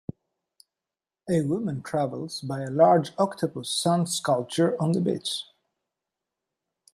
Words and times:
A 1.29 1.43
woman 1.43 1.83
travels 1.83 2.41
by 2.41 2.61
a 2.61 2.71
large 2.71 3.11
octopus 3.19 3.69
sand 3.69 4.09
sculpture 4.09 4.75
on 4.81 4.93
the 4.93 4.99
beach. 4.99 5.43